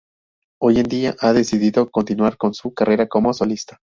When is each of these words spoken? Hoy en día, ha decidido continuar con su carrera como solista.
Hoy 0.59 0.77
en 0.79 0.87
día, 0.87 1.15
ha 1.19 1.31
decidido 1.31 1.91
continuar 1.91 2.35
con 2.35 2.55
su 2.55 2.73
carrera 2.73 3.07
como 3.07 3.33
solista. 3.35 3.81